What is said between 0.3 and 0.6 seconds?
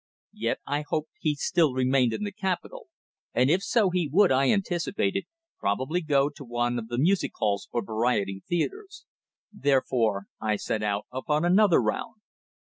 Yet